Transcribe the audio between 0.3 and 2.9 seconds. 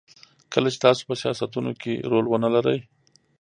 کله چې تاسو په سیاستونو کې رول ونلرئ.